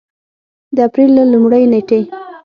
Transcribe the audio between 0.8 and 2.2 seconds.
اپرېل له لومړۍ نېټې